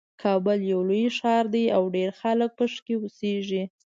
کابل 0.23 0.59
یو 0.71 0.81
لوی 0.89 1.05
ښار 1.17 1.43
ده 1.53 1.63
او 1.77 1.83
ډېر 1.95 2.09
خلک 2.21 2.49
پکې 2.59 2.93
اوسیږي 2.99 3.63